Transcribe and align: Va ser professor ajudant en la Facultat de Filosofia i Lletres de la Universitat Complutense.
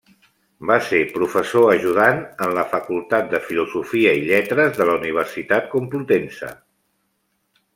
Va 0.69 0.75
ser 0.85 1.01
professor 1.17 1.67
ajudant 1.73 2.23
en 2.45 2.55
la 2.59 2.63
Facultat 2.71 3.29
de 3.35 3.41
Filosofia 3.49 4.15
i 4.21 4.25
Lletres 4.31 4.73
de 4.79 4.89
la 4.91 4.97
Universitat 5.03 5.69
Complutense. 5.75 6.51